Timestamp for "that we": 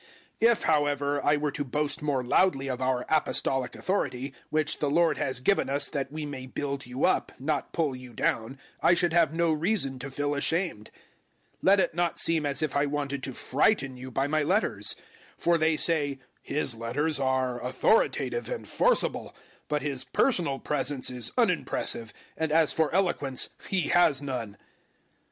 5.91-6.25